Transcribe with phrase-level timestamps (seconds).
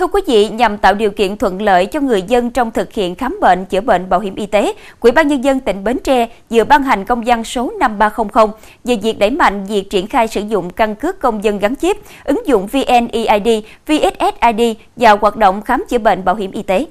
[0.00, 3.14] Thưa quý vị, nhằm tạo điều kiện thuận lợi cho người dân trong thực hiện
[3.14, 6.28] khám bệnh, chữa bệnh bảo hiểm y tế, quỹ ban nhân dân tỉnh Bến Tre
[6.50, 8.50] vừa ban hành công văn số 5300
[8.84, 11.96] về việc đẩy mạnh việc triển khai sử dụng căn cước công dân gắn chip,
[12.24, 16.86] ứng dụng VNeID, VSSID vào hoạt động khám chữa bệnh bảo hiểm y tế.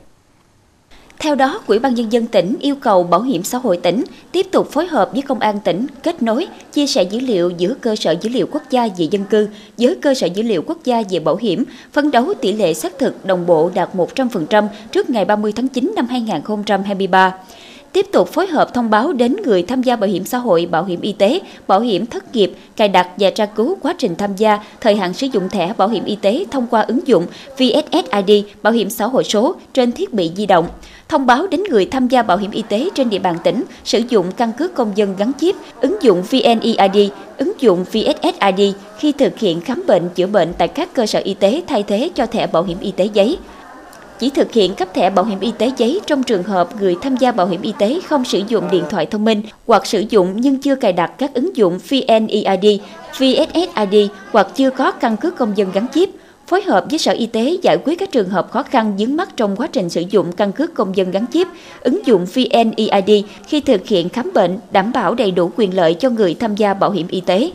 [1.20, 4.48] Theo đó, quỹ ban nhân dân tỉnh yêu cầu Bảo hiểm xã hội tỉnh tiếp
[4.52, 7.96] tục phối hợp với công an tỉnh kết nối, chia sẻ dữ liệu giữa cơ
[7.96, 9.48] sở dữ liệu quốc gia về dân cư
[9.78, 11.64] với cơ sở dữ liệu quốc gia về bảo hiểm,
[11.94, 15.94] phấn đấu tỷ lệ xác thực đồng bộ đạt 100% trước ngày 30 tháng 9
[15.96, 17.34] năm 2023
[17.94, 20.84] tiếp tục phối hợp thông báo đến người tham gia bảo hiểm xã hội, bảo
[20.84, 24.36] hiểm y tế, bảo hiểm thất nghiệp, cài đặt và tra cứu quá trình tham
[24.36, 27.26] gia, thời hạn sử dụng thẻ bảo hiểm y tế thông qua ứng dụng
[27.58, 30.68] VSSID bảo hiểm xã hội số trên thiết bị di động.
[31.10, 34.02] Thông báo đến người tham gia bảo hiểm y tế trên địa bàn tỉnh sử
[34.10, 39.40] dụng căn cước công dân gắn chip, ứng dụng VNeID, ứng dụng VSSID khi thực
[39.40, 42.48] hiện khám bệnh chữa bệnh tại các cơ sở y tế thay thế cho thẻ
[42.48, 43.38] bảo hiểm y tế giấy
[44.20, 47.18] chỉ thực hiện cấp thẻ bảo hiểm y tế giấy trong trường hợp người tham
[47.18, 50.34] gia bảo hiểm y tế không sử dụng điện thoại thông minh hoặc sử dụng
[50.36, 52.82] nhưng chưa cài đặt các ứng dụng VNeID,
[53.14, 56.10] VSSID hoặc chưa có căn cước công dân gắn chip
[56.50, 59.30] phối hợp với Sở Y tế giải quyết các trường hợp khó khăn vướng mắt
[59.38, 61.48] trong quá trình sử dụng căn cước công dân gắn chip,
[61.82, 66.10] ứng dụng VNeID khi thực hiện khám bệnh, đảm bảo đầy đủ quyền lợi cho
[66.10, 67.52] người tham gia bảo hiểm y tế.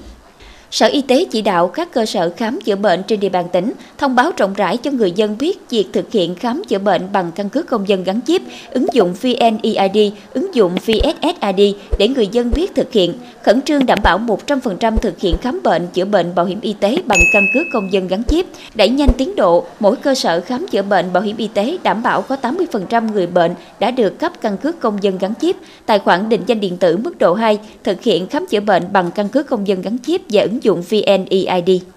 [0.75, 3.73] Sở Y tế chỉ đạo các cơ sở khám chữa bệnh trên địa bàn tỉnh
[3.99, 7.31] thông báo rộng rãi cho người dân biết việc thực hiện khám chữa bệnh bằng
[7.35, 12.51] căn cước công dân gắn chip, ứng dụng VNeID, ứng dụng VSSID để người dân
[12.51, 16.47] biết thực hiện, khẩn trương đảm bảo 100% thực hiện khám bệnh chữa bệnh bảo
[16.47, 19.97] hiểm y tế bằng căn cước công dân gắn chip, đẩy nhanh tiến độ, mỗi
[19.97, 23.55] cơ sở khám chữa bệnh bảo hiểm y tế đảm bảo có 80% người bệnh
[23.81, 26.97] đã được cấp căn cước công dân gắn chip, tài khoản định danh điện tử
[26.97, 30.21] mức độ 2, thực hiện khám chữa bệnh bằng căn cước công dân gắn chip
[30.29, 31.94] và ứng dụng VNeID.